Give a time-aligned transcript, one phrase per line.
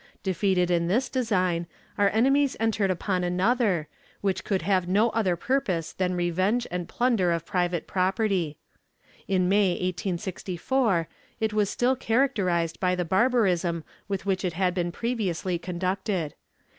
[0.23, 3.87] Defeated in this design, our enemies entered upon another,
[4.21, 8.57] which could have no other purpose than revenge and plunder of private property.
[9.27, 11.07] In May, 1864,
[11.39, 16.33] it was still characterized by the barbarism with which it had been previously conducted.